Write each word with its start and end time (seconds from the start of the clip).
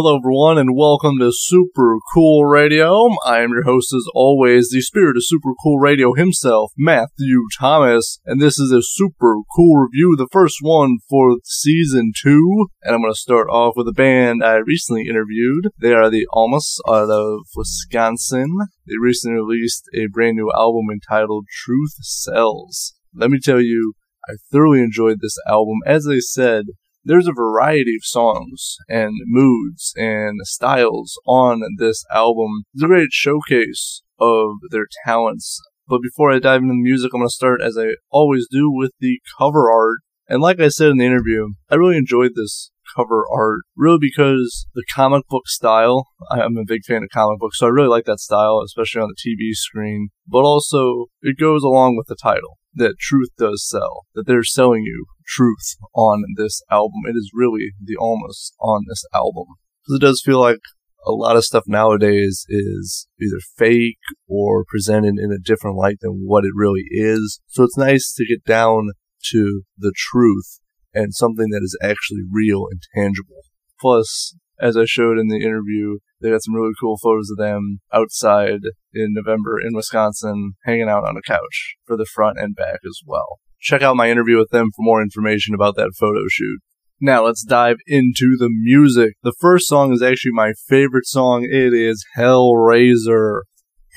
Hello, 0.00 0.16
everyone, 0.16 0.58
and 0.58 0.76
welcome 0.76 1.18
to 1.18 1.32
Super 1.32 1.98
Cool 2.14 2.44
Radio. 2.44 3.08
I 3.26 3.40
am 3.40 3.50
your 3.50 3.64
host, 3.64 3.92
as 3.92 4.06
always, 4.14 4.68
the 4.70 4.80
spirit 4.80 5.16
of 5.16 5.26
Super 5.26 5.54
Cool 5.60 5.80
Radio 5.80 6.14
himself, 6.14 6.70
Matthew 6.78 7.42
Thomas, 7.58 8.20
and 8.24 8.40
this 8.40 8.60
is 8.60 8.70
a 8.70 8.80
super 8.80 9.38
cool 9.56 9.74
review, 9.74 10.14
the 10.16 10.28
first 10.30 10.58
one 10.60 10.98
for 11.10 11.38
season 11.42 12.12
two. 12.16 12.68
And 12.82 12.94
I'm 12.94 13.00
going 13.00 13.12
to 13.12 13.18
start 13.18 13.48
off 13.50 13.74
with 13.74 13.88
a 13.88 13.92
band 13.92 14.44
I 14.44 14.58
recently 14.58 15.08
interviewed. 15.08 15.70
They 15.82 15.94
are 15.94 16.08
the 16.08 16.28
Almas 16.32 16.78
out 16.86 17.10
of 17.10 17.40
Wisconsin. 17.56 18.56
They 18.86 18.98
recently 19.02 19.40
released 19.40 19.82
a 19.96 20.06
brand 20.06 20.36
new 20.36 20.52
album 20.54 20.92
entitled 20.92 21.46
Truth 21.50 21.94
Sells. 22.02 22.94
Let 23.12 23.32
me 23.32 23.40
tell 23.42 23.60
you, 23.60 23.94
I 24.28 24.34
thoroughly 24.52 24.78
enjoyed 24.78 25.18
this 25.20 25.38
album. 25.48 25.78
As 25.86 26.06
I 26.06 26.20
said, 26.20 26.66
there's 27.08 27.26
a 27.26 27.32
variety 27.32 27.96
of 27.96 28.04
songs 28.04 28.76
and 28.86 29.14
moods 29.24 29.94
and 29.96 30.38
styles 30.42 31.18
on 31.26 31.62
this 31.78 32.04
album. 32.12 32.64
It's 32.74 32.84
a 32.84 32.86
great 32.86 33.08
showcase 33.12 34.02
of 34.20 34.56
their 34.70 34.86
talents. 35.06 35.58
But 35.86 36.02
before 36.02 36.30
I 36.30 36.38
dive 36.38 36.60
into 36.60 36.72
the 36.72 36.82
music, 36.82 37.12
I'm 37.14 37.20
going 37.20 37.28
to 37.28 37.32
start, 37.32 37.62
as 37.62 37.78
I 37.78 37.94
always 38.10 38.46
do, 38.50 38.70
with 38.70 38.92
the 39.00 39.20
cover 39.38 39.70
art. 39.70 40.00
And 40.28 40.42
like 40.42 40.60
I 40.60 40.68
said 40.68 40.90
in 40.90 40.98
the 40.98 41.06
interview, 41.06 41.46
I 41.70 41.76
really 41.76 41.96
enjoyed 41.96 42.32
this 42.36 42.70
cover 42.94 43.24
art, 43.32 43.60
really 43.74 43.98
because 43.98 44.66
the 44.74 44.84
comic 44.94 45.26
book 45.30 45.48
style, 45.48 46.08
I'm 46.30 46.58
a 46.58 46.64
big 46.66 46.84
fan 46.84 47.02
of 47.02 47.08
comic 47.10 47.38
books, 47.38 47.58
so 47.58 47.66
I 47.66 47.70
really 47.70 47.88
like 47.88 48.04
that 48.04 48.20
style, 48.20 48.60
especially 48.62 49.00
on 49.00 49.08
the 49.08 49.30
TV 49.30 49.54
screen. 49.54 50.10
But 50.26 50.40
also, 50.40 51.06
it 51.22 51.38
goes 51.38 51.62
along 51.62 51.96
with 51.96 52.06
the 52.06 52.16
title 52.22 52.58
that 52.74 52.98
truth 52.98 53.30
does 53.38 53.66
sell, 53.66 54.04
that 54.14 54.26
they're 54.26 54.44
selling 54.44 54.82
you 54.82 55.06
truth 55.28 55.76
on 55.94 56.24
this 56.36 56.62
album. 56.70 57.02
It 57.06 57.16
is 57.16 57.30
really 57.34 57.72
the 57.82 57.96
Almas 58.00 58.52
on 58.60 58.84
this 58.88 59.04
album. 59.14 59.44
Because 59.82 59.96
it 59.96 60.06
does 60.06 60.22
feel 60.24 60.40
like 60.40 60.60
a 61.06 61.12
lot 61.12 61.36
of 61.36 61.44
stuff 61.44 61.64
nowadays 61.66 62.44
is 62.48 63.08
either 63.20 63.40
fake 63.56 63.98
or 64.28 64.64
presented 64.68 65.14
in 65.18 65.32
a 65.32 65.38
different 65.38 65.76
light 65.76 65.98
than 66.00 66.22
what 66.24 66.44
it 66.44 66.52
really 66.54 66.84
is. 66.90 67.40
So 67.46 67.64
it's 67.64 67.78
nice 67.78 68.12
to 68.14 68.26
get 68.26 68.44
down 68.44 68.90
to 69.30 69.62
the 69.76 69.92
truth 69.96 70.60
and 70.94 71.14
something 71.14 71.48
that 71.50 71.62
is 71.62 71.78
actually 71.82 72.22
real 72.30 72.66
and 72.70 72.82
tangible. 72.94 73.42
Plus, 73.80 74.34
as 74.60 74.76
I 74.76 74.84
showed 74.86 75.18
in 75.18 75.28
the 75.28 75.36
interview, 75.36 75.98
they 76.20 76.30
got 76.30 76.42
some 76.42 76.54
really 76.54 76.72
cool 76.80 76.98
photos 77.00 77.30
of 77.30 77.38
them 77.38 77.78
outside 77.92 78.60
in 78.92 79.14
November 79.14 79.60
in 79.60 79.74
Wisconsin, 79.74 80.54
hanging 80.64 80.88
out 80.88 81.04
on 81.06 81.16
a 81.16 81.22
couch 81.22 81.76
for 81.86 81.96
the 81.96 82.06
front 82.12 82.38
and 82.38 82.56
back 82.56 82.80
as 82.84 83.00
well. 83.06 83.38
Check 83.60 83.82
out 83.82 83.96
my 83.96 84.10
interview 84.10 84.38
with 84.38 84.50
them 84.50 84.70
for 84.74 84.82
more 84.82 85.02
information 85.02 85.54
about 85.54 85.76
that 85.76 85.92
photo 85.98 86.22
shoot. 86.28 86.60
Now 87.00 87.24
let's 87.24 87.44
dive 87.44 87.76
into 87.86 88.36
the 88.38 88.48
music. 88.50 89.14
The 89.22 89.34
first 89.40 89.68
song 89.68 89.92
is 89.92 90.02
actually 90.02 90.32
my 90.32 90.52
favorite 90.68 91.06
song. 91.06 91.44
It 91.44 91.72
is 91.72 92.04
Hellraiser. 92.16 93.42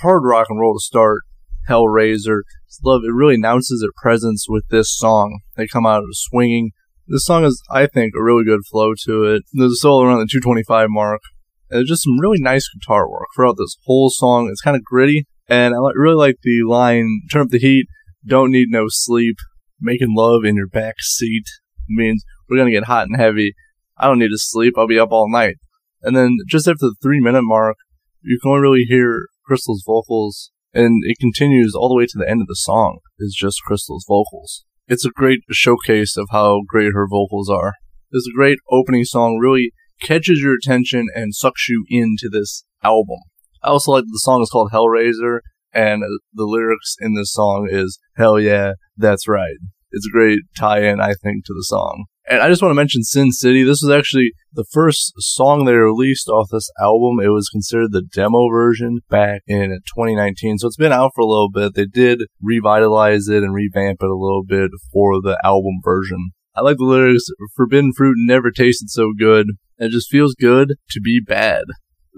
Hard 0.01 0.23
rock 0.23 0.47
and 0.49 0.59
roll 0.59 0.75
to 0.75 0.83
start. 0.83 1.21
Hellraiser. 1.67 2.41
Love 2.83 3.01
it 3.03 3.13
really 3.13 3.35
announces 3.35 3.81
their 3.81 3.91
presence 4.01 4.45
with 4.47 4.63
this 4.69 4.95
song. 4.95 5.41
They 5.55 5.67
come 5.67 5.85
out 5.85 6.03
swinging. 6.11 6.71
This 7.07 7.25
song 7.25 7.43
is, 7.43 7.61
I 7.69 7.85
think, 7.85 8.13
a 8.15 8.23
really 8.23 8.43
good 8.43 8.61
flow 8.71 8.93
to 9.05 9.23
it. 9.25 9.43
There's 9.53 9.73
a 9.73 9.75
solo 9.75 10.05
around 10.05 10.19
the 10.19 10.29
225 10.31 10.87
mark. 10.89 11.21
And 11.69 11.79
there's 11.79 11.89
just 11.89 12.03
some 12.03 12.19
really 12.19 12.39
nice 12.39 12.67
guitar 12.69 13.09
work 13.09 13.27
throughout 13.35 13.57
this 13.57 13.77
whole 13.85 14.09
song. 14.09 14.47
It's 14.49 14.61
kind 14.61 14.75
of 14.75 14.83
gritty. 14.83 15.27
And 15.47 15.73
I 15.75 15.77
really 15.95 16.15
like 16.15 16.37
the 16.43 16.61
line, 16.67 17.21
turn 17.31 17.41
up 17.41 17.49
the 17.49 17.59
heat, 17.59 17.87
don't 18.25 18.51
need 18.51 18.67
no 18.69 18.85
sleep, 18.87 19.37
making 19.81 20.15
love 20.15 20.43
in 20.45 20.55
your 20.55 20.67
back 20.67 20.95
seat 20.99 21.45
means 21.89 22.23
we're 22.49 22.63
to 22.63 22.71
get 22.71 22.85
hot 22.85 23.07
and 23.07 23.17
heavy. 23.17 23.53
I 23.97 24.07
don't 24.07 24.19
need 24.19 24.29
to 24.29 24.37
sleep. 24.37 24.75
I'll 24.77 24.87
be 24.87 24.99
up 24.99 25.11
all 25.11 25.29
night. 25.29 25.55
And 26.01 26.15
then 26.15 26.37
just 26.47 26.67
after 26.67 26.87
the 26.87 26.95
three 27.01 27.19
minute 27.19 27.43
mark, 27.43 27.77
you 28.21 28.39
can 28.41 28.51
only 28.51 28.61
really 28.61 28.83
hear 28.83 29.27
Crystal's 29.45 29.83
vocals 29.85 30.51
and 30.73 31.03
it 31.05 31.17
continues 31.19 31.75
all 31.75 31.89
the 31.89 31.95
way 31.95 32.05
to 32.05 32.17
the 32.17 32.29
end 32.29 32.41
of 32.41 32.47
the 32.47 32.55
song 32.55 32.99
is 33.19 33.35
just 33.37 33.63
Crystal's 33.63 34.05
vocals. 34.07 34.63
It's 34.87 35.05
a 35.05 35.09
great 35.09 35.41
showcase 35.51 36.17
of 36.17 36.27
how 36.31 36.61
great 36.67 36.93
her 36.93 37.07
vocals 37.07 37.49
are. 37.49 37.73
It's 38.11 38.27
a 38.27 38.35
great 38.35 38.57
opening 38.69 39.03
song, 39.03 39.37
really 39.37 39.71
catches 40.01 40.41
your 40.41 40.55
attention 40.55 41.07
and 41.13 41.35
sucks 41.35 41.69
you 41.69 41.85
into 41.89 42.29
this 42.29 42.65
album. 42.83 43.19
I 43.63 43.69
also 43.69 43.91
like 43.91 44.03
that 44.03 44.11
the 44.11 44.19
song 44.19 44.41
is 44.41 44.49
called 44.49 44.71
Hellraiser 44.71 45.39
and 45.73 46.03
the 46.33 46.45
lyrics 46.45 46.95
in 46.99 47.15
this 47.15 47.33
song 47.33 47.67
is 47.69 47.99
hell 48.15 48.39
yeah, 48.39 48.73
that's 48.97 49.27
right. 49.27 49.57
It's 49.91 50.07
a 50.07 50.11
great 50.11 50.39
tie-in, 50.57 51.01
I 51.01 51.13
think, 51.21 51.45
to 51.45 51.53
the 51.53 51.65
song. 51.67 52.05
And 52.29 52.41
I 52.41 52.47
just 52.47 52.61
want 52.61 52.71
to 52.71 52.75
mention 52.75 53.03
Sin 53.03 53.31
City. 53.31 53.63
This 53.63 53.81
was 53.83 53.91
actually 53.91 54.31
the 54.53 54.65
first 54.71 55.13
song 55.17 55.65
they 55.65 55.73
released 55.73 56.29
off 56.29 56.47
this 56.51 56.69
album. 56.79 57.19
It 57.19 57.29
was 57.29 57.49
considered 57.49 57.91
the 57.91 58.03
demo 58.03 58.47
version 58.49 58.99
back 59.09 59.41
in 59.47 59.79
2019. 59.95 60.59
So 60.59 60.67
it's 60.67 60.77
been 60.77 60.93
out 60.93 61.11
for 61.13 61.21
a 61.21 61.27
little 61.27 61.49
bit. 61.51 61.73
They 61.73 61.87
did 61.87 62.19
revitalize 62.41 63.27
it 63.27 63.43
and 63.43 63.53
revamp 63.53 63.97
it 64.01 64.09
a 64.09 64.15
little 64.15 64.43
bit 64.47 64.71
for 64.93 65.21
the 65.21 65.37
album 65.43 65.81
version. 65.83 66.31
I 66.55 66.61
like 66.61 66.77
the 66.77 66.85
lyrics 66.85 67.25
Forbidden 67.55 67.91
fruit 67.97 68.15
never 68.17 68.51
tasted 68.51 68.89
so 68.89 69.11
good. 69.17 69.47
It 69.77 69.89
just 69.89 70.09
feels 70.09 70.35
good 70.35 70.75
to 70.91 71.01
be 71.01 71.21
bad. 71.25 71.63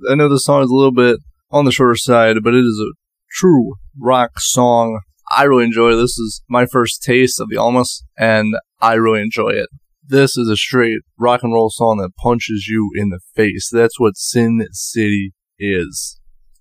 I 0.09 0.15
know 0.15 0.27
the 0.27 0.37
song 0.37 0.63
is 0.63 0.69
a 0.69 0.75
little 0.75 0.93
bit 0.93 1.17
on 1.49 1.65
the 1.65 1.71
shorter 1.71 1.95
side, 1.95 2.37
but 2.43 2.53
it 2.53 2.65
is 2.65 2.79
a 2.79 2.93
true 3.33 3.73
rock 3.99 4.39
song. 4.39 4.99
I 5.35 5.43
really 5.43 5.65
enjoy 5.65 5.93
it. 5.93 5.95
This 5.95 6.17
is 6.17 6.43
my 6.49 6.65
first 6.65 7.01
taste 7.01 7.39
of 7.39 7.49
the 7.49 7.57
Almas, 7.57 8.03
and 8.17 8.55
I 8.81 8.93
really 8.93 9.21
enjoy 9.21 9.49
it. 9.49 9.69
This 10.05 10.37
is 10.37 10.49
a 10.49 10.57
straight 10.57 10.99
rock 11.17 11.43
and 11.43 11.53
roll 11.53 11.69
song 11.69 11.97
that 11.97 12.15
punches 12.17 12.67
you 12.67 12.91
in 12.95 13.09
the 13.09 13.21
face. 13.35 13.69
That's 13.71 13.99
what 13.99 14.17
Sin 14.17 14.65
City 14.71 15.33
is. 15.57 16.19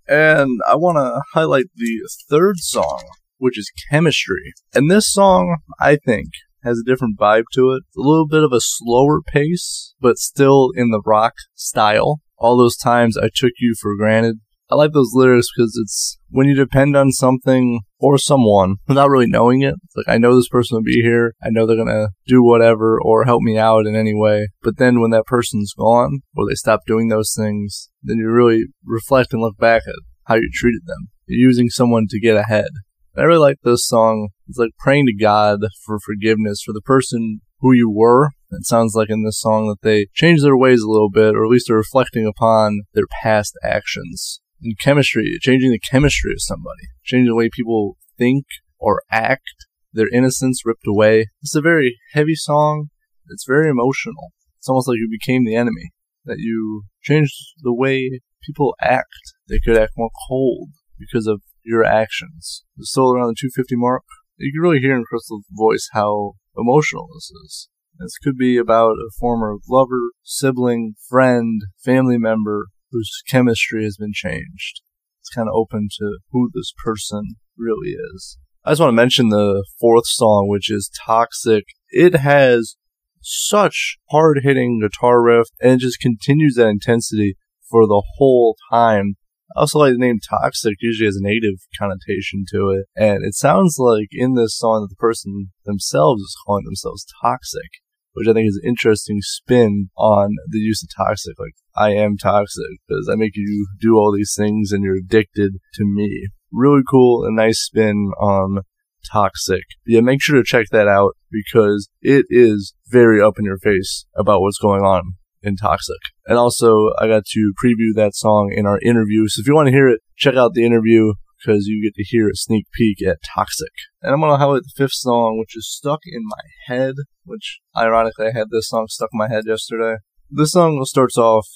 And 0.08 0.60
I 0.66 0.76
want 0.76 0.96
to 0.96 1.22
highlight 1.34 1.66
the 1.74 2.08
third 2.30 2.58
song, 2.58 3.02
which 3.38 3.58
is 3.58 3.70
Chemistry. 3.90 4.52
And 4.74 4.90
this 4.90 5.12
song, 5.12 5.56
I 5.80 5.96
think, 5.96 6.28
has 6.62 6.78
a 6.78 6.88
different 6.88 7.18
vibe 7.18 7.44
to 7.54 7.72
it. 7.72 7.82
A 7.96 8.00
little 8.00 8.28
bit 8.28 8.44
of 8.44 8.52
a 8.52 8.60
slower 8.60 9.20
pace, 9.20 9.94
but 10.00 10.18
still 10.18 10.70
in 10.74 10.90
the 10.90 11.02
rock 11.04 11.34
style. 11.54 12.20
All 12.38 12.56
those 12.56 12.76
times 12.76 13.16
I 13.16 13.28
took 13.34 13.52
you 13.58 13.74
for 13.80 13.96
granted 13.96 14.36
I 14.72 14.74
like 14.74 14.92
those 14.92 15.12
lyrics 15.12 15.48
because 15.54 15.78
it's 15.82 16.18
when 16.30 16.48
you 16.48 16.54
depend 16.54 16.96
on 16.96 17.12
something 17.12 17.80
or 17.98 18.16
someone 18.16 18.76
without 18.88 19.10
really 19.10 19.26
knowing 19.26 19.60
it. 19.60 19.74
It's 19.84 19.94
like 19.94 20.08
I 20.08 20.16
know 20.16 20.34
this 20.34 20.48
person 20.48 20.76
will 20.76 20.82
be 20.82 21.02
here. 21.02 21.34
I 21.42 21.50
know 21.50 21.66
they're 21.66 21.76
gonna 21.76 22.08
do 22.26 22.42
whatever 22.42 22.98
or 22.98 23.24
help 23.24 23.42
me 23.42 23.58
out 23.58 23.86
in 23.86 23.94
any 23.94 24.14
way. 24.14 24.48
But 24.62 24.78
then 24.78 25.02
when 25.02 25.10
that 25.10 25.26
person's 25.26 25.74
gone 25.74 26.20
or 26.34 26.48
they 26.48 26.54
stop 26.54 26.80
doing 26.86 27.08
those 27.08 27.34
things, 27.36 27.90
then 28.02 28.16
you 28.16 28.30
really 28.30 28.64
reflect 28.82 29.34
and 29.34 29.42
look 29.42 29.58
back 29.58 29.82
at 29.86 29.94
how 30.24 30.36
you 30.36 30.48
treated 30.50 30.86
them. 30.86 31.08
You're 31.26 31.50
using 31.50 31.68
someone 31.68 32.06
to 32.08 32.18
get 32.18 32.36
ahead. 32.36 32.70
I 33.14 33.24
really 33.24 33.40
like 33.40 33.58
this 33.62 33.86
song. 33.86 34.30
It's 34.48 34.56
like 34.56 34.70
praying 34.78 35.04
to 35.08 35.14
God 35.14 35.60
for 35.84 35.98
forgiveness 36.00 36.62
for 36.62 36.72
the 36.72 36.80
person 36.80 37.42
who 37.60 37.72
you 37.72 37.90
were. 37.90 38.30
It 38.50 38.64
sounds 38.64 38.94
like 38.94 39.10
in 39.10 39.22
this 39.22 39.38
song 39.38 39.68
that 39.68 39.86
they 39.86 40.06
change 40.14 40.40
their 40.40 40.56
ways 40.56 40.80
a 40.80 40.90
little 40.90 41.10
bit, 41.10 41.34
or 41.34 41.44
at 41.44 41.50
least 41.50 41.66
they're 41.68 41.76
reflecting 41.76 42.26
upon 42.26 42.84
their 42.94 43.06
past 43.22 43.54
actions 43.62 44.40
in 44.62 44.74
chemistry, 44.80 45.38
changing 45.40 45.70
the 45.70 45.78
chemistry 45.78 46.32
of 46.32 46.40
somebody, 46.40 46.88
changing 47.04 47.28
the 47.28 47.36
way 47.36 47.48
people 47.50 47.96
think 48.18 48.44
or 48.78 49.02
act, 49.10 49.66
their 49.92 50.08
innocence 50.12 50.62
ripped 50.64 50.86
away. 50.86 51.26
It's 51.42 51.54
a 51.54 51.60
very 51.60 51.98
heavy 52.12 52.34
song. 52.34 52.88
It's 53.28 53.44
very 53.46 53.68
emotional. 53.68 54.32
It's 54.58 54.68
almost 54.68 54.88
like 54.88 54.98
you 54.98 55.08
became 55.10 55.44
the 55.44 55.56
enemy, 55.56 55.90
that 56.24 56.38
you 56.38 56.84
changed 57.02 57.34
the 57.62 57.74
way 57.74 58.20
people 58.44 58.74
act. 58.80 59.34
They 59.48 59.60
could 59.60 59.78
act 59.78 59.92
more 59.96 60.10
cold 60.28 60.70
because 60.98 61.26
of 61.26 61.42
your 61.64 61.84
actions. 61.84 62.64
It's 62.76 62.90
still 62.90 63.12
around 63.12 63.28
the 63.28 63.36
250 63.40 63.76
mark, 63.76 64.02
you 64.42 64.52
can 64.52 64.60
really 64.60 64.80
hear 64.80 64.96
in 64.96 65.04
Crystal's 65.04 65.44
voice 65.50 65.88
how 65.92 66.32
emotional 66.56 67.08
this 67.14 67.30
is. 67.44 67.68
This 67.98 68.18
could 68.18 68.36
be 68.36 68.56
about 68.56 68.94
a 68.94 69.10
former 69.18 69.56
lover, 69.68 70.10
sibling, 70.22 70.94
friend, 71.08 71.62
family 71.84 72.18
member 72.18 72.66
whose 72.92 73.22
chemistry 73.28 73.84
has 73.84 73.96
been 73.96 74.12
changed. 74.12 74.82
It's 75.20 75.30
kind 75.34 75.48
of 75.48 75.54
open 75.54 75.88
to 75.98 76.18
who 76.30 76.50
this 76.54 76.72
person 76.84 77.36
really 77.56 77.92
is. 78.14 78.38
I 78.64 78.70
just 78.70 78.80
want 78.80 78.90
to 78.90 78.96
mention 78.96 79.30
the 79.30 79.64
fourth 79.80 80.06
song, 80.06 80.48
which 80.48 80.70
is 80.70 80.90
Toxic. 81.04 81.64
It 81.90 82.14
has 82.16 82.76
such 83.20 83.98
hard 84.10 84.40
hitting 84.42 84.80
guitar 84.80 85.22
riff 85.22 85.48
and 85.60 85.72
it 85.72 85.78
just 85.78 86.00
continues 86.00 86.54
that 86.54 86.68
intensity 86.68 87.36
for 87.68 87.86
the 87.86 88.02
whole 88.16 88.56
time. 88.70 89.14
I 89.56 89.60
also 89.60 89.78
like 89.78 89.92
the 89.92 89.98
name 89.98 90.18
Toxic, 90.28 90.76
usually 90.80 91.06
has 91.06 91.16
a 91.16 91.22
negative 91.22 91.60
connotation 91.78 92.44
to 92.52 92.70
it. 92.70 92.86
And 92.96 93.24
it 93.24 93.34
sounds 93.34 93.76
like 93.78 94.08
in 94.12 94.34
this 94.34 94.56
song 94.56 94.82
that 94.82 94.88
the 94.90 94.96
person 94.96 95.50
themselves 95.64 96.22
is 96.22 96.36
calling 96.46 96.64
themselves 96.64 97.06
toxic 97.22 97.70
which 98.14 98.28
I 98.28 98.32
think 98.32 98.48
is 98.48 98.60
an 98.62 98.68
interesting 98.68 99.18
spin 99.20 99.90
on 99.96 100.36
the 100.48 100.58
use 100.58 100.82
of 100.82 100.88
toxic. 100.94 101.38
Like, 101.38 101.54
I 101.74 101.90
am 101.92 102.16
toxic 102.16 102.78
because 102.86 103.08
I 103.10 103.16
make 103.16 103.32
you 103.34 103.66
do 103.80 103.94
all 103.96 104.12
these 104.12 104.34
things 104.36 104.72
and 104.72 104.84
you're 104.84 104.96
addicted 104.96 105.52
to 105.74 105.84
me. 105.84 106.28
Really 106.52 106.82
cool 106.88 107.24
and 107.24 107.36
nice 107.36 107.60
spin 107.60 108.10
on 108.20 108.62
toxic. 109.10 109.64
Yeah, 109.86 110.00
make 110.00 110.22
sure 110.22 110.36
to 110.36 110.44
check 110.44 110.66
that 110.70 110.88
out 110.88 111.16
because 111.30 111.88
it 112.00 112.26
is 112.28 112.74
very 112.88 113.20
up 113.20 113.38
in 113.38 113.44
your 113.44 113.58
face 113.58 114.06
about 114.14 114.42
what's 114.42 114.58
going 114.58 114.82
on 114.82 115.14
in 115.42 115.56
toxic. 115.56 115.98
And 116.26 116.38
also, 116.38 116.90
I 116.98 117.08
got 117.08 117.24
to 117.24 117.52
preview 117.62 117.94
that 117.96 118.14
song 118.14 118.52
in 118.54 118.66
our 118.66 118.78
interview. 118.80 119.26
So 119.28 119.40
if 119.40 119.46
you 119.46 119.54
want 119.54 119.66
to 119.66 119.72
hear 119.72 119.88
it, 119.88 120.00
check 120.16 120.36
out 120.36 120.54
the 120.54 120.64
interview 120.64 121.14
because 121.44 121.66
you 121.66 121.82
get 121.82 121.94
to 121.96 122.04
hear 122.04 122.28
a 122.28 122.34
sneak 122.34 122.66
peek 122.72 123.04
at 123.06 123.18
Toxic. 123.34 123.72
And 124.00 124.12
I'm 124.12 124.20
going 124.20 124.32
to 124.32 124.38
highlight 124.38 124.62
the 124.62 124.72
fifth 124.76 124.94
song, 124.94 125.38
which 125.38 125.56
is 125.56 125.68
Stuck 125.68 126.00
in 126.04 126.22
My 126.24 126.74
Head, 126.74 126.94
which 127.24 127.60
ironically 127.76 128.26
I 128.26 128.38
had 128.38 128.48
this 128.50 128.68
song 128.68 128.86
stuck 128.88 129.10
in 129.12 129.18
my 129.18 129.28
head 129.28 129.44
yesterday. 129.46 129.96
This 130.30 130.52
song 130.52 130.82
starts 130.84 131.18
off 131.18 131.46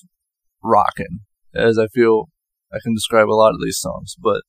rocking, 0.62 1.20
as 1.54 1.78
I 1.78 1.86
feel 1.88 2.28
I 2.72 2.78
can 2.82 2.94
describe 2.94 3.28
a 3.28 3.38
lot 3.38 3.54
of 3.54 3.60
these 3.62 3.78
songs, 3.78 4.14
but 4.20 4.42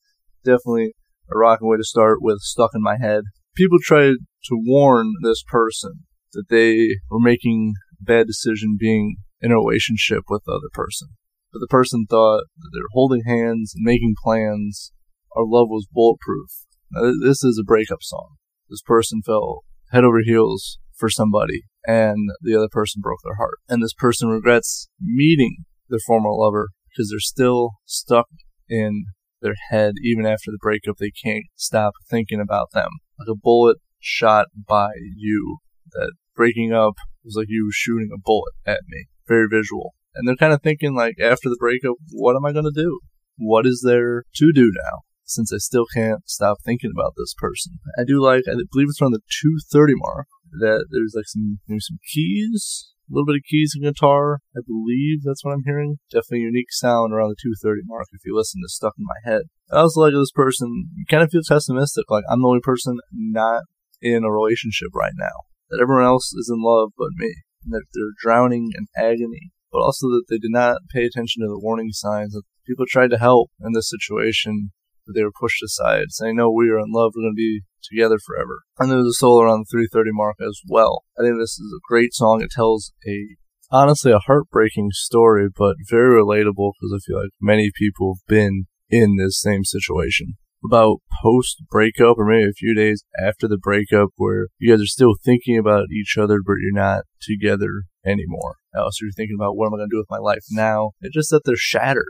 definitely 0.43 0.93
a 1.31 1.37
rocking 1.37 1.67
way 1.67 1.77
to 1.77 1.83
start 1.83 2.19
with 2.21 2.39
Stuck 2.39 2.71
in 2.73 2.81
My 2.81 2.97
Head. 2.97 3.23
People 3.55 3.77
tried 3.81 4.15
to 4.45 4.63
warn 4.65 5.13
this 5.23 5.43
person 5.47 6.05
that 6.33 6.49
they 6.49 6.97
were 7.09 7.19
making 7.19 7.73
bad 7.99 8.27
decision 8.27 8.77
being 8.79 9.17
in 9.41 9.51
a 9.51 9.55
relationship 9.55 10.23
with 10.29 10.43
the 10.45 10.53
other 10.53 10.69
person. 10.73 11.09
But 11.51 11.59
the 11.59 11.67
person 11.67 12.05
thought 12.09 12.43
that 12.57 12.69
they 12.73 12.81
were 12.81 12.93
holding 12.93 13.23
hands 13.25 13.73
and 13.75 13.83
making 13.83 14.15
plans. 14.23 14.91
Our 15.35 15.43
love 15.45 15.67
was 15.69 15.87
bulletproof. 15.91 16.49
Now, 16.91 17.11
this 17.21 17.43
is 17.43 17.59
a 17.59 17.65
breakup 17.65 18.01
song. 18.01 18.35
This 18.69 18.81
person 18.81 19.21
fell 19.25 19.63
head 19.91 20.03
over 20.03 20.21
heels 20.23 20.79
for 20.97 21.09
somebody, 21.09 21.61
and 21.85 22.29
the 22.41 22.55
other 22.55 22.69
person 22.69 23.01
broke 23.01 23.19
their 23.23 23.35
heart. 23.35 23.55
And 23.69 23.81
this 23.81 23.93
person 23.93 24.29
regrets 24.29 24.89
meeting 24.99 25.65
their 25.89 25.99
former 26.05 26.31
lover 26.31 26.69
because 26.89 27.09
they're 27.09 27.19
still 27.19 27.71
stuck 27.85 28.27
in 28.67 29.05
their 29.41 29.55
head 29.69 29.93
even 30.03 30.25
after 30.25 30.51
the 30.51 30.57
breakup. 30.59 30.97
They 30.97 31.11
can't 31.11 31.45
stop 31.55 31.93
thinking 32.09 32.39
about 32.39 32.71
them. 32.73 32.89
Like 33.19 33.29
a 33.29 33.37
bullet 33.37 33.77
shot 33.99 34.47
by 34.67 34.89
you. 35.15 35.57
That 35.91 36.13
breaking 36.35 36.73
up 36.73 36.95
was 37.23 37.35
like 37.37 37.47
you 37.49 37.69
shooting 37.71 38.09
a 38.13 38.19
bullet 38.21 38.53
at 38.65 38.81
me. 38.87 39.05
Very 39.27 39.47
visual. 39.49 39.93
And 40.15 40.27
they're 40.27 40.35
kind 40.35 40.53
of 40.53 40.61
thinking 40.61 40.95
like 40.95 41.15
after 41.21 41.49
the 41.49 41.57
breakup, 41.59 41.95
what 42.11 42.35
am 42.35 42.45
I 42.45 42.51
going 42.51 42.65
to 42.65 42.71
do? 42.71 42.99
What 43.37 43.67
is 43.67 43.83
there 43.85 44.23
to 44.35 44.51
do 44.51 44.71
now? 44.73 45.01
Since 45.25 45.53
I 45.53 45.57
still 45.57 45.85
can't 45.93 46.21
stop 46.25 46.57
thinking 46.65 46.91
about 46.95 47.13
this 47.17 47.35
person. 47.37 47.79
I 47.99 48.03
do 48.07 48.21
like, 48.21 48.43
I 48.47 48.55
believe 48.71 48.87
it's 48.89 49.01
around 49.01 49.11
the 49.11 49.19
230 49.41 49.93
mark 49.97 50.27
that 50.59 50.87
there's 50.91 51.13
like 51.15 51.27
some, 51.27 51.59
maybe 51.67 51.79
some 51.79 51.99
keys 52.13 52.93
a 53.09 53.13
little 53.13 53.25
bit 53.25 53.39
of 53.39 53.47
keys 53.49 53.71
and 53.75 53.83
guitar. 53.83 54.39
I 54.55 54.61
believe 54.67 55.23
that's 55.23 55.43
what 55.43 55.53
I'm 55.53 55.63
hearing. 55.63 55.99
Definitely 56.11 56.51
unique 56.51 56.71
sound 56.71 57.13
around 57.13 57.29
the 57.29 57.41
230 57.41 57.81
mark 57.85 58.07
if 58.11 58.21
you 58.25 58.35
listen 58.35 58.61
to 58.61 58.69
Stuck 58.69 58.93
in 58.99 59.05
My 59.07 59.19
Head. 59.23 59.43
I 59.71 59.79
also 59.79 60.01
like 60.01 60.13
this 60.13 60.31
person, 60.31 60.89
you 60.95 61.05
kind 61.09 61.23
of 61.23 61.31
feel 61.31 61.41
pessimistic, 61.47 62.05
like 62.09 62.25
I'm 62.29 62.41
the 62.41 62.47
only 62.47 62.61
person 62.61 62.99
not 63.11 63.63
in 64.01 64.23
a 64.23 64.31
relationship 64.31 64.89
right 64.93 65.15
now. 65.15 65.47
That 65.69 65.79
everyone 65.81 66.05
else 66.05 66.33
is 66.33 66.51
in 66.53 66.61
love 66.61 66.91
but 66.97 67.15
me. 67.15 67.33
And 67.63 67.73
that 67.73 67.83
they're 67.93 68.15
drowning 68.21 68.71
in 68.75 68.87
agony. 68.95 69.51
But 69.71 69.79
also 69.79 70.07
that 70.07 70.25
they 70.29 70.37
did 70.37 70.51
not 70.51 70.77
pay 70.93 71.05
attention 71.05 71.43
to 71.43 71.47
the 71.47 71.59
warning 71.59 71.91
signs 71.91 72.33
that 72.33 72.43
people 72.65 72.85
tried 72.87 73.11
to 73.11 73.17
help 73.17 73.51
in 73.61 73.73
this 73.73 73.89
situation 73.89 74.71
but 75.07 75.15
they 75.15 75.23
were 75.23 75.31
pushed 75.31 75.63
aside, 75.63 76.07
saying, 76.09 76.35
No, 76.35 76.51
we 76.51 76.69
are 76.69 76.79
in 76.79 76.91
love, 76.91 77.13
we're 77.15 77.23
going 77.23 77.33
to 77.33 77.35
be 77.35 77.61
together 77.83 78.19
forever. 78.19 78.61
And 78.77 78.91
there's 78.91 79.07
a 79.07 79.13
solo 79.13 79.41
around 79.41 79.61
the 79.61 79.71
330 79.71 80.11
mark 80.13 80.35
as 80.41 80.59
well. 80.67 81.03
I 81.17 81.23
think 81.23 81.37
this 81.37 81.57
is 81.57 81.73
a 81.73 81.87
great 81.87 82.13
song. 82.13 82.41
It 82.41 82.51
tells 82.51 82.91
a 83.07 83.37
honestly 83.71 84.11
a 84.11 84.19
heartbreaking 84.19 84.89
story, 84.91 85.47
but 85.55 85.75
very 85.89 86.21
relatable 86.21 86.73
because 86.79 86.93
I 86.93 86.99
feel 87.05 87.21
like 87.21 87.31
many 87.41 87.71
people 87.75 88.15
have 88.15 88.27
been 88.27 88.65
in 88.89 89.15
this 89.17 89.41
same 89.41 89.63
situation. 89.63 90.35
About 90.65 90.97
post 91.21 91.63
breakup 91.69 92.17
or 92.17 92.25
maybe 92.25 92.49
a 92.49 92.53
few 92.53 92.73
days 92.73 93.03
after 93.19 93.47
the 93.47 93.59
breakup 93.59 94.09
where 94.15 94.47
you 94.57 94.73
guys 94.73 94.81
are 94.81 94.87
still 94.87 95.13
thinking 95.23 95.57
about 95.57 95.85
each 95.91 96.17
other 96.17 96.39
but 96.45 96.55
you're 96.59 96.73
not 96.73 97.03
together 97.21 97.83
anymore. 98.05 98.55
Also 98.75 99.05
you're 99.05 99.11
thinking 99.11 99.37
about 99.39 99.55
what 99.55 99.67
am 99.67 99.75
I 99.75 99.77
gonna 99.77 99.89
do 99.91 99.97
with 99.97 100.09
my 100.09 100.17
life 100.17 100.43
now? 100.49 100.91
It's 100.99 101.13
just 101.13 101.29
that 101.29 101.43
they're 101.45 101.55
shattered 101.55 102.05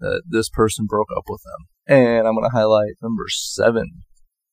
that 0.00 0.22
this 0.28 0.48
person 0.48 0.86
broke 0.86 1.08
up 1.16 1.24
with 1.28 1.42
them. 1.44 1.96
And 1.96 2.26
I'm 2.26 2.34
gonna 2.34 2.50
highlight 2.50 2.94
number 3.02 3.24
seven, 3.28 4.02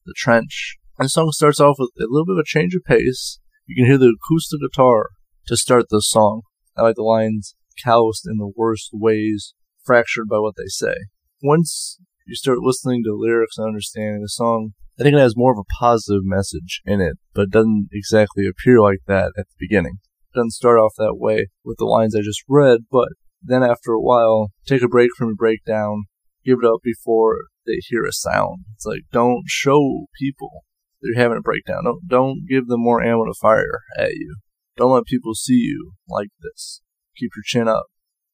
the 0.06 0.14
trench. 0.16 0.78
The 0.98 1.10
song 1.10 1.32
starts 1.32 1.60
off 1.60 1.78
with 1.80 1.92
a 2.00 2.08
little 2.10 2.26
bit 2.26 2.38
of 2.38 2.40
a 2.40 2.44
change 2.46 2.74
of 2.76 2.84
pace. 2.84 3.40
You 3.66 3.76
can 3.76 3.86
hear 3.86 3.98
the 3.98 4.16
acoustic 4.16 4.60
guitar 4.62 5.10
to 5.48 5.58
start 5.58 5.86
the 5.90 6.02
song. 6.02 6.42
I 6.76 6.84
like 6.84 6.96
the 6.96 7.04
lines 7.04 7.56
calloused 7.84 8.28
in 8.28 8.38
the 8.38 8.52
worst 8.56 8.90
ways, 8.94 9.54
fractured 9.84 10.28
by 10.30 10.40
what 10.40 10.56
they 10.58 10.68
say. 10.68 10.96
Once 11.42 12.00
you 12.26 12.36
start 12.36 12.60
listening 12.60 13.04
to 13.04 13.16
lyrics 13.16 13.58
and 13.58 13.68
understanding 13.68 14.22
the 14.22 14.30
song, 14.30 14.74
I 15.00 15.04
think 15.04 15.16
it 15.16 15.20
has 15.20 15.38
more 15.38 15.52
of 15.52 15.60
a 15.60 15.74
positive 15.80 16.24
message 16.24 16.82
in 16.86 17.00
it, 17.02 17.18
but 17.34 17.44
it 17.44 17.52
doesn't 17.52 17.90
exactly 17.94 18.48
appear 18.48 18.82
like 18.82 19.00
that 19.06 19.32
at 19.38 19.48
the 19.48 19.56
beginning. 19.60 20.00
It 20.34 20.38
doesn't 20.38 20.52
start 20.52 20.80
off 20.80 20.94
that 20.98 21.16
way 21.16 21.48
with 21.64 21.78
the 21.78 21.86
lines 21.86 22.16
I 22.16 22.22
just 22.22 22.44
read, 22.48 22.82
but 22.92 23.10
then 23.42 23.64
after 23.64 23.92
a 23.92 24.02
while, 24.02 24.52
take 24.66 24.82
a 24.82 24.88
break 24.88 25.10
from 25.18 25.30
your 25.30 25.36
breakdown, 25.36 26.04
give 26.46 26.60
it 26.62 26.68
up 26.68 26.80
before 26.84 27.38
they 27.66 27.80
hear 27.88 28.04
a 28.04 28.14
sound. 28.14 28.66
It's 28.76 28.86
like 28.86 29.02
don't 29.12 29.44
show 29.48 30.08
people 30.20 30.64
that 31.02 31.10
you're 31.14 31.22
having 31.22 31.38
a 31.38 31.42
breakdown. 31.42 31.84
Don't 31.84 32.08
don't 32.08 32.40
give 32.50 32.68
them 32.68 32.82
more 32.82 33.04
ammo 33.04 33.26
to 33.26 33.34
fire 33.40 33.82
at 33.98 34.14
you. 34.14 34.38
Don't 34.78 34.92
let 34.92 35.06
people 35.06 35.34
see 35.34 35.54
you 35.54 35.94
like 36.08 36.30
this. 36.42 36.82
Keep 37.18 37.32
your 37.36 37.44
chin 37.46 37.68
up. 37.68 37.86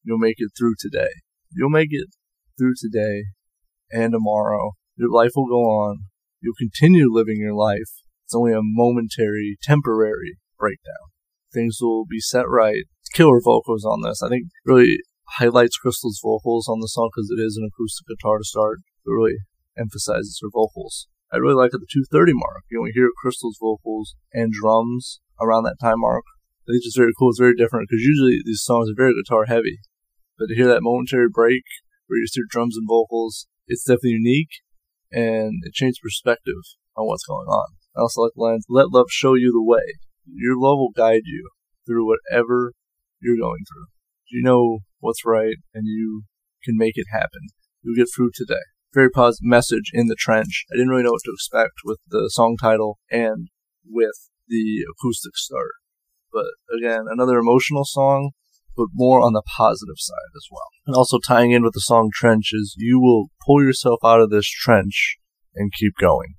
You'll 0.03 0.17
make 0.17 0.35
it 0.38 0.51
through 0.57 0.75
today. 0.79 1.11
You'll 1.51 1.69
make 1.69 1.89
it 1.91 2.09
through 2.57 2.73
today 2.77 3.25
and 3.91 4.11
tomorrow. 4.11 4.71
Your 4.97 5.09
life 5.09 5.31
will 5.35 5.47
go 5.47 5.61
on. 5.61 6.06
You'll 6.41 6.56
continue 6.57 7.07
living 7.09 7.38
your 7.38 7.53
life. 7.53 7.89
It's 8.25 8.35
only 8.35 8.53
a 8.53 8.59
momentary, 8.61 9.57
temporary 9.61 10.38
breakdown. 10.59 11.11
Things 11.53 11.77
will 11.81 12.06
be 12.06 12.19
set 12.19 12.49
right. 12.49 12.83
Killer 13.13 13.39
vocals 13.44 13.86
on 13.86 14.01
this. 14.01 14.21
I 14.24 14.30
think 14.30 14.48
really 14.65 14.98
highlights 15.38 15.77
Crystal's 15.77 16.19
vocals 16.21 16.68
on 16.68 16.80
the 16.80 16.88
song 16.88 17.10
because 17.13 17.30
it 17.30 17.42
is 17.42 17.57
an 17.57 17.69
acoustic 17.71 18.07
guitar 18.07 18.39
to 18.39 18.44
start. 18.44 18.80
It 19.06 19.10
really 19.10 19.38
emphasizes 19.77 20.39
her 20.42 20.50
vocals. 20.51 21.07
I 21.31 21.38
really 21.38 21.56
like 21.56 21.74
at 21.74 21.80
the 21.80 21.89
230 21.92 22.33
mark. 22.33 22.63
You 22.69 22.77
know, 22.77 22.83
we 22.83 22.92
hear 22.94 23.10
Crystal's 23.21 23.57
vocals 23.62 24.15
and 24.33 24.51
drums 24.51 25.21
around 25.39 25.63
that 25.63 25.77
time 25.81 26.01
mark. 26.01 26.24
I 26.68 26.74
think 26.74 26.83
it's 26.86 26.98
very 26.98 27.12
cool. 27.18 27.30
It's 27.30 27.39
very 27.39 27.56
different 27.56 27.88
because 27.89 28.04
usually 28.04 28.42
these 28.45 28.62
songs 28.63 28.89
are 28.89 28.95
very 28.95 29.13
guitar 29.13 29.45
heavy. 29.45 29.80
But 30.38 30.48
to 30.48 30.56
hear 30.56 30.68
that 30.68 30.83
momentary 30.83 31.30
break 31.30 31.63
where 32.07 32.18
you 32.18 32.25
just 32.25 32.36
hear 32.36 32.45
drums 32.50 32.77
and 32.77 32.88
vocals, 32.88 33.48
it's 33.68 33.83
definitely 33.83 34.21
unique 34.21 34.62
and 35.12 35.62
it 35.63 35.74
changes 35.74 36.00
perspective 36.01 36.62
on 36.95 37.07
what's 37.07 37.25
going 37.25 37.48
on. 37.48 37.77
I 37.95 38.01
also 38.01 38.21
like 38.21 38.31
the 38.36 38.42
lines, 38.42 38.66
let 38.69 38.92
love 38.92 39.07
show 39.09 39.36
you 39.36 39.51
the 39.51 39.63
way. 39.63 39.98
Your 40.25 40.57
love 40.57 40.77
will 40.77 40.94
guide 40.95 41.24
you 41.25 41.50
through 41.85 42.07
whatever 42.07 42.73
you're 43.23 43.37
going 43.37 43.63
through. 43.71 43.85
You 44.30 44.44
know 44.44 44.80
what's 44.99 45.25
right 45.25 45.56
and 45.73 45.85
you 45.87 46.23
can 46.63 46.77
make 46.77 46.97
it 46.97 47.07
happen. 47.11 47.49
You'll 47.81 47.95
get 47.95 48.09
through 48.13 48.31
today 48.33 48.63
very 48.94 49.09
positive 49.09 49.45
message 49.45 49.92
in 49.94 50.07
the 50.07 50.15
trench. 50.15 50.65
I 50.71 50.75
didn't 50.75 50.89
really 50.89 51.03
know 51.03 51.11
what 51.11 51.21
to 51.25 51.33
expect 51.33 51.81
with 51.83 51.99
the 52.07 52.30
song 52.31 52.57
title 52.61 52.99
and 53.09 53.49
with 53.85 54.30
the 54.47 54.85
acoustic 54.92 55.35
start. 55.35 55.71
But 56.31 56.45
again, 56.77 57.06
another 57.09 57.37
emotional 57.37 57.85
song, 57.85 58.31
but 58.75 58.87
more 58.94 59.21
on 59.21 59.33
the 59.33 59.44
positive 59.57 59.97
side 59.97 60.33
as 60.35 60.47
well. 60.51 60.68
And 60.85 60.95
also 60.95 61.19
tying 61.19 61.51
in 61.51 61.63
with 61.63 61.73
the 61.73 61.81
song 61.81 62.09
Trench 62.13 62.51
is 62.53 62.75
you 62.77 62.99
will 62.99 63.27
pull 63.45 63.63
yourself 63.63 63.99
out 64.03 64.21
of 64.21 64.30
this 64.30 64.47
trench 64.47 65.18
and 65.56 65.71
keep 65.73 65.94
going. 65.99 66.35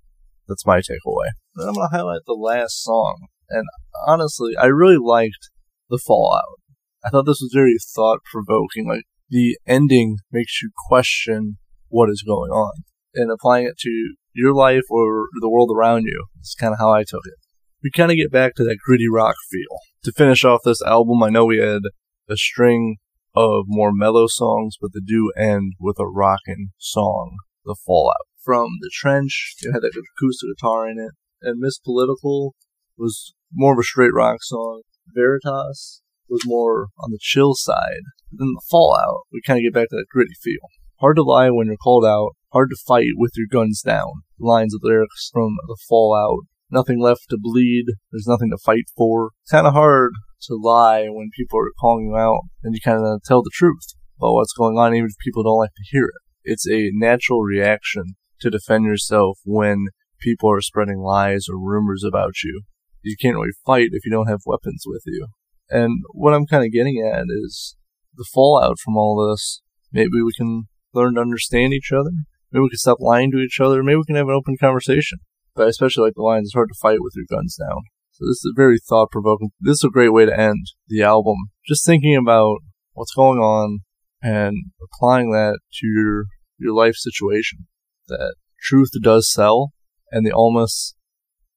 That's 0.49 0.67
my 0.67 0.79
takeaway. 0.79 1.31
Then 1.55 1.69
I'm 1.69 1.75
going 1.75 1.89
to 1.91 1.97
highlight 1.97 2.23
the 2.27 2.35
last 2.35 2.83
song. 2.83 3.29
And 3.51 3.65
honestly, 4.07 4.57
I 4.57 4.67
really 4.67 4.99
liked 5.01 5.51
the 5.89 6.01
Fallout. 6.05 6.61
I 7.05 7.11
thought 7.11 7.27
this 7.27 7.41
was 7.41 7.53
very 7.53 7.77
thought 7.95 8.21
provoking. 8.31 8.89
Like, 8.89 9.05
the 9.29 9.59
ending 9.67 10.19
makes 10.33 10.63
you 10.63 10.71
question 10.89 11.59
what 11.89 12.09
is 12.11 12.25
going 12.27 12.51
on 12.51 12.73
and 13.15 13.31
applying 13.31 13.67
it 13.67 13.79
to 13.81 14.15
your 14.33 14.55
life 14.55 14.85
or 14.91 15.27
the 15.41 15.51
world 15.51 15.71
around 15.75 16.05
you. 16.05 16.27
It's 16.41 16.55
kind 16.55 16.73
of 16.73 16.79
how 16.79 16.93
I 16.93 17.03
took 17.03 17.23
it. 17.25 17.35
We 17.83 17.91
kind 17.91 18.11
of 18.11 18.17
get 18.17 18.33
back 18.33 18.55
to 18.55 18.65
that 18.65 18.79
gritty 18.85 19.09
rock 19.13 19.37
feel. 19.51 19.79
To 20.05 20.13
finish 20.13 20.45
off 20.45 20.61
this 20.65 20.83
album, 20.83 21.23
I 21.23 21.31
know 21.31 21.45
we 21.45 21.59
had 21.59 21.83
a 22.29 22.37
string 22.37 22.97
of 23.35 23.65
more 23.67 23.93
mellow 23.93 24.27
songs, 24.27 24.77
but 24.81 24.93
they 24.95 25.01
do 25.05 25.33
end 25.37 25.75
with 25.79 25.99
a 25.99 26.07
rockin' 26.07 26.71
song, 26.79 27.37
The 27.65 27.77
Fallout. 27.87 28.17
From 28.43 28.69
The 28.81 28.91
Trench, 28.93 29.55
it 29.63 29.73
had 29.73 29.83
that 29.83 29.93
acoustic 29.97 30.49
guitar 30.57 30.89
in 30.89 30.99
it, 30.99 31.13
and 31.43 31.59
Miss 31.59 31.79
Political 31.79 32.55
was 32.97 33.35
more 33.53 33.75
of 33.75 33.79
a 33.79 33.83
straight 33.83 34.15
rock 34.15 34.39
song. 34.43 34.83
Veritas 35.15 36.03
was 36.29 36.43
more 36.47 36.89
on 36.99 37.11
the 37.11 37.19
chill 37.21 37.55
side. 37.55 38.03
But 38.31 38.39
then 38.41 38.53
The 38.55 38.63
Fallout, 38.71 39.23
we 39.33 39.41
kind 39.47 39.59
of 39.59 39.63
get 39.63 39.75
back 39.75 39.89
to 39.91 39.97
that 39.97 40.07
gritty 40.11 40.35
feel. 40.43 40.69
Hard 41.01 41.17
to 41.17 41.23
lie 41.23 41.51
when 41.51 41.67
you're 41.67 41.77
called 41.77 42.05
out, 42.05 42.33
hard 42.53 42.71
to 42.71 42.77
fight 42.87 43.13
with 43.17 43.33
your 43.37 43.47
guns 43.51 43.83
down. 43.83 44.23
Lines 44.39 44.75
of 44.75 44.81
lyrics 44.83 45.31
from 45.33 45.57
the 45.67 45.77
Fallout. 45.89 46.45
Nothing 46.71 47.01
left 47.01 47.27
to 47.31 47.39
bleed, 47.39 47.87
there's 48.11 48.27
nothing 48.27 48.51
to 48.51 48.59
fight 48.65 48.85
for. 48.97 49.31
It's 49.43 49.53
kind 49.53 49.67
of 49.67 49.75
hard 49.75 50.13
to 50.43 50.59
lie 50.61 51.07
when 51.09 51.31
people 51.37 51.59
are 51.59 51.71
calling 51.81 52.07
you 52.07 52.17
out 52.17 52.41
and 52.63 52.75
you 52.75 52.81
kind 52.83 53.05
of 53.05 53.23
tell 53.25 53.43
the 53.43 53.51
truth 53.53 53.95
about 54.19 54.33
what's 54.33 54.53
going 54.53 54.79
on, 54.79 54.95
even 54.95 55.07
if 55.07 55.25
people 55.25 55.43
don't 55.43 55.59
like 55.59 55.75
to 55.77 55.91
hear 55.91 56.05
it. 56.05 56.23
It's 56.43 56.69
a 56.69 56.91
natural 56.93 57.43
reaction 57.43 58.17
to 58.41 58.51
defend 58.51 58.85
yourself 58.85 59.39
when 59.45 59.87
people 60.21 60.51
are 60.51 60.61
spreading 60.61 61.01
lies 61.01 61.47
or 61.49 61.59
rumors 61.59 62.05
about 62.05 62.43
you. 62.43 62.63
You 63.03 63.17
can't 63.21 63.37
really 63.37 63.53
fight 63.67 63.91
if 63.93 64.05
you 64.05 64.11
don't 64.11 64.29
have 64.29 64.41
weapons 64.47 64.85
with 64.87 65.03
you. 65.07 65.27
And 65.71 66.03
what 66.13 66.35
I'm 66.35 66.47
kind 66.47 66.65
of 66.65 66.73
getting 66.73 67.01
at 67.01 67.25
is 67.29 67.77
the 68.15 68.27
fallout 68.33 68.79
from 68.79 68.97
all 68.97 69.29
this. 69.29 69.63
Maybe 69.93 70.23
we 70.25 70.33
can 70.37 70.65
learn 70.93 71.15
to 71.15 71.21
understand 71.21 71.73
each 71.73 71.93
other. 71.93 72.11
Maybe 72.53 72.63
we 72.63 72.71
can 72.71 72.79
stop 72.79 72.99
lying 73.01 73.31
to 73.33 73.39
each 73.39 73.61
other. 73.61 73.83
Maybe 73.83 73.97
we 73.97 74.05
can 74.05 74.17
have 74.17 74.29
an 74.29 74.35
open 74.35 74.57
conversation. 74.59 75.19
But 75.55 75.67
I 75.67 75.69
especially 75.69 76.05
like 76.05 76.15
the 76.15 76.23
lines, 76.23 76.49
it's 76.49 76.55
hard 76.55 76.69
to 76.69 76.79
fight 76.81 76.99
with 77.01 77.15
your 77.17 77.27
guns 77.29 77.57
down. 77.57 77.83
So 78.13 78.27
this 78.27 78.45
is 78.45 78.53
very 78.55 78.79
thought 78.79 79.11
provoking. 79.11 79.51
This 79.61 79.79
is 79.79 79.85
a 79.85 79.91
great 79.91 80.13
way 80.13 80.25
to 80.25 80.39
end 80.39 80.67
the 80.87 81.03
album. 81.03 81.37
Just 81.67 81.85
thinking 81.85 82.17
about 82.17 82.59
what's 82.93 83.15
going 83.15 83.39
on 83.39 83.81
and 84.23 84.57
applying 84.83 85.31
that 85.33 85.59
to 85.81 85.87
your, 85.87 86.27
your 86.59 86.73
life 86.73 86.95
situation. 86.95 87.67
That 88.09 88.37
truth 88.63 88.91
does 89.03 89.33
sell 89.33 89.73
and 90.11 90.25
the 90.25 90.33
Almas 90.33 90.95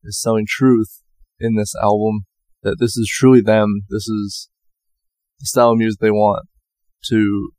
is 0.04 0.20
selling 0.20 0.46
truth 0.48 1.04
in 1.40 1.56
this 1.56 1.76
album. 1.82 2.26
That 2.68 2.80
this 2.80 2.98
is 2.98 3.10
truly 3.10 3.40
them. 3.40 3.84
This 3.90 4.10
is 4.10 4.50
the 5.40 5.46
style 5.46 5.72
of 5.72 5.78
music 5.78 6.02
they 6.02 6.12
want 6.12 6.46
to 7.06 7.52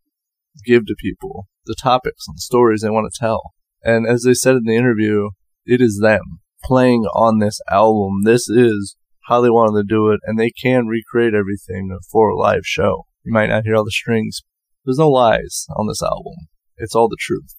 give 0.67 0.85
to 0.85 0.95
people, 0.99 1.47
the 1.65 1.75
topics 1.81 2.27
and 2.29 2.37
the 2.37 2.41
stories 2.41 2.83
they 2.83 2.91
want 2.91 3.11
to 3.11 3.19
tell. 3.19 3.41
And 3.83 4.07
as 4.07 4.23
they 4.23 4.35
said 4.35 4.57
in 4.57 4.65
the 4.67 4.77
interview, 4.77 5.31
it 5.65 5.81
is 5.81 6.01
them 6.03 6.41
playing 6.63 7.05
on 7.15 7.39
this 7.39 7.59
album. 7.71 8.25
This 8.25 8.51
is 8.51 8.97
how 9.29 9.41
they 9.41 9.49
wanted 9.49 9.81
to 9.81 9.87
do 9.89 10.11
it, 10.11 10.21
and 10.25 10.39
they 10.39 10.51
can 10.51 10.89
recreate 10.89 11.33
everything 11.33 11.97
for 12.13 12.29
a 12.29 12.37
live 12.37 12.65
show. 12.65 13.07
You 13.25 13.33
might 13.33 13.49
not 13.49 13.65
hear 13.65 13.77
all 13.77 13.85
the 13.85 13.91
strings. 13.91 14.43
There's 14.85 14.99
no 14.99 15.09
lies 15.09 15.65
on 15.77 15.87
this 15.87 16.03
album. 16.03 16.35
It's 16.77 16.95
all 16.95 17.09
the 17.09 17.17
truth. 17.19 17.55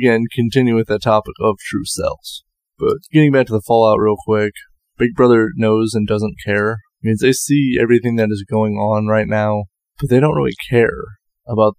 Again, 0.00 0.26
continue 0.32 0.76
with 0.76 0.86
that 0.86 1.02
topic 1.02 1.34
of 1.40 1.56
Truth 1.58 1.88
Sells. 1.88 2.44
But 2.78 2.98
getting 3.12 3.32
back 3.32 3.46
to 3.46 3.52
the 3.52 3.62
Fallout 3.66 3.98
real 3.98 4.16
quick, 4.24 4.52
Big 4.98 5.14
Brother 5.14 5.50
knows 5.56 5.94
and 5.94 6.06
doesn't 6.06 6.36
care. 6.44 6.78
Means 7.02 7.20
they 7.20 7.32
see 7.32 7.78
everything 7.80 8.16
that 8.16 8.30
is 8.30 8.44
going 8.50 8.74
on 8.74 9.06
right 9.06 9.28
now, 9.28 9.64
but 10.00 10.10
they 10.10 10.18
don't 10.18 10.34
really 10.34 10.56
care 10.68 11.04
about 11.46 11.76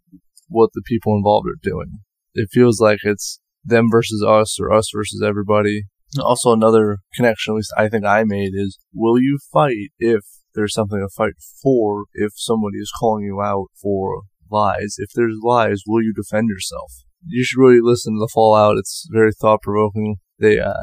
what 0.47 0.69
the 0.73 0.83
people 0.85 1.15
involved 1.15 1.47
are 1.47 1.59
doing. 1.61 1.99
It 2.33 2.49
feels 2.51 2.79
like 2.79 2.99
it's 3.03 3.39
them 3.63 3.87
versus 3.91 4.23
us 4.25 4.57
or 4.59 4.71
us 4.71 4.89
versus 4.95 5.21
everybody. 5.25 5.83
Also, 6.19 6.53
another 6.53 6.99
connection, 7.13 7.53
at 7.53 7.57
least 7.57 7.73
I 7.77 7.89
think 7.89 8.05
I 8.05 8.23
made, 8.23 8.51
is 8.53 8.79
will 8.93 9.19
you 9.19 9.39
fight 9.51 9.89
if 9.99 10.21
there's 10.55 10.73
something 10.73 10.99
to 10.99 11.09
fight 11.15 11.33
for? 11.61 12.05
If 12.13 12.31
somebody 12.35 12.77
is 12.77 12.93
calling 12.97 13.25
you 13.25 13.41
out 13.41 13.67
for 13.81 14.21
lies, 14.49 14.95
if 14.97 15.09
there's 15.13 15.35
lies, 15.43 15.81
will 15.85 16.01
you 16.01 16.13
defend 16.13 16.47
yourself? 16.49 16.91
You 17.25 17.43
should 17.43 17.59
really 17.59 17.81
listen 17.81 18.13
to 18.13 18.19
the 18.19 18.31
Fallout. 18.33 18.77
It's 18.77 19.07
very 19.11 19.31
thought 19.33 19.61
provoking. 19.61 20.17
They 20.39 20.59
uh, 20.59 20.73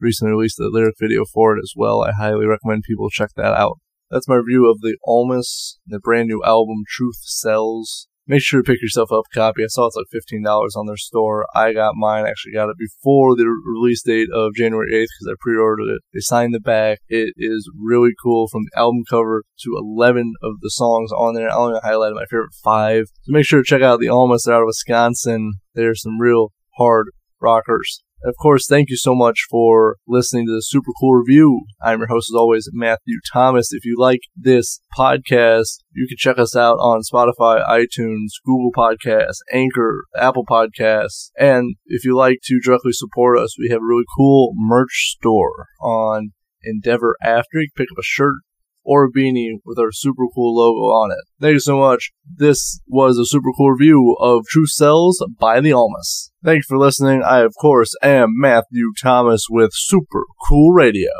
recently 0.00 0.32
released 0.32 0.60
a 0.60 0.68
lyric 0.68 0.96
video 0.98 1.24
for 1.24 1.56
it 1.56 1.60
as 1.60 1.72
well. 1.76 2.02
I 2.02 2.12
highly 2.12 2.46
recommend 2.46 2.84
people 2.84 3.10
check 3.10 3.30
that 3.36 3.54
out. 3.54 3.78
That's 4.10 4.28
my 4.28 4.36
review 4.36 4.70
of 4.70 4.80
the 4.80 4.96
Almas, 5.06 5.78
the 5.86 5.98
brand 5.98 6.28
new 6.28 6.42
album 6.44 6.84
Truth 6.88 7.20
Sells 7.22 8.08
make 8.26 8.42
sure 8.42 8.62
to 8.62 8.66
pick 8.66 8.80
yourself 8.80 9.12
up 9.12 9.24
a 9.30 9.34
copy. 9.34 9.62
I 9.62 9.66
saw 9.68 9.86
it's 9.86 9.96
like 9.96 10.06
fifteen 10.10 10.42
dollars 10.42 10.74
on 10.76 10.86
their 10.86 10.96
store. 10.96 11.46
I 11.54 11.72
got 11.72 11.94
mine. 11.94 12.26
Actually, 12.26 12.52
got 12.52 12.70
it 12.70 12.76
before 12.78 13.36
the 13.36 13.46
release 13.46 14.02
date 14.02 14.28
of 14.32 14.54
January 14.54 14.94
eighth 14.94 15.10
because 15.18 15.32
I 15.32 15.36
pre-ordered 15.40 15.90
it. 15.90 16.02
They 16.12 16.20
signed 16.20 16.54
the 16.54 16.60
back. 16.60 17.00
It 17.08 17.34
is 17.36 17.70
really 17.78 18.12
cool 18.22 18.48
from 18.48 18.62
the 18.64 18.78
album 18.78 19.02
cover 19.08 19.44
to 19.60 19.76
eleven 19.76 20.34
of 20.42 20.60
the 20.60 20.70
songs 20.70 21.12
on 21.12 21.34
there. 21.34 21.50
I 21.50 21.54
only 21.54 21.80
highlighted 21.80 22.14
my 22.14 22.26
favorite 22.26 22.54
five. 22.62 23.06
So 23.22 23.32
make 23.32 23.46
sure 23.46 23.62
to 23.62 23.66
check 23.66 23.82
out 23.82 24.00
the 24.00 24.08
Almas. 24.08 24.44
They're 24.44 24.54
out 24.54 24.62
of 24.62 24.66
Wisconsin. 24.66 25.54
They're 25.74 25.94
some 25.94 26.20
real 26.20 26.52
hard 26.76 27.08
rockers. 27.40 28.03
And 28.24 28.30
of 28.30 28.36
course, 28.40 28.66
thank 28.66 28.88
you 28.88 28.96
so 28.96 29.14
much 29.14 29.46
for 29.50 29.98
listening 30.08 30.46
to 30.46 30.54
the 30.54 30.62
super 30.62 30.92
cool 30.98 31.12
review. 31.12 31.66
I'm 31.82 31.98
your 31.98 32.08
host, 32.08 32.30
as 32.30 32.34
always, 32.34 32.70
Matthew 32.72 33.18
Thomas. 33.30 33.70
If 33.70 33.84
you 33.84 33.96
like 33.98 34.20
this 34.34 34.80
podcast, 34.98 35.80
you 35.92 36.08
can 36.08 36.16
check 36.16 36.38
us 36.38 36.56
out 36.56 36.76
on 36.76 37.02
Spotify, 37.02 37.62
iTunes, 37.68 38.30
Google 38.42 38.72
Podcasts, 38.74 39.40
Anchor, 39.52 40.04
Apple 40.16 40.46
Podcasts. 40.46 41.32
And 41.38 41.76
if 41.84 42.06
you 42.06 42.16
like 42.16 42.38
to 42.44 42.60
directly 42.60 42.92
support 42.92 43.38
us, 43.38 43.58
we 43.58 43.68
have 43.68 43.82
a 43.82 43.86
really 43.86 44.06
cool 44.16 44.52
merch 44.56 45.14
store 45.16 45.66
on 45.82 46.32
Endeavor 46.62 47.16
After. 47.22 47.60
You 47.60 47.68
can 47.76 47.84
pick 47.84 47.92
up 47.92 47.98
a 47.98 48.02
shirt, 48.02 48.36
or 48.84 49.04
a 49.04 49.10
beanie 49.10 49.58
with 49.64 49.78
our 49.78 49.90
super 49.92 50.24
cool 50.34 50.54
logo 50.56 50.94
on 50.94 51.10
it. 51.10 51.24
Thank 51.40 51.54
you 51.54 51.60
so 51.60 51.78
much. 51.78 52.12
This 52.36 52.80
was 52.86 53.18
a 53.18 53.24
super 53.24 53.50
cool 53.56 53.72
review 53.72 54.16
of 54.20 54.44
Truth 54.46 54.70
Sells 54.70 55.24
by 55.38 55.60
the 55.60 55.72
Almas. 55.72 56.30
Thanks 56.44 56.66
for 56.66 56.78
listening. 56.78 57.22
I, 57.22 57.40
of 57.40 57.54
course, 57.60 57.94
am 58.02 58.28
Matthew 58.36 58.92
Thomas 59.00 59.46
with 59.50 59.70
Super 59.72 60.24
Cool 60.46 60.72
Radio. 60.72 61.10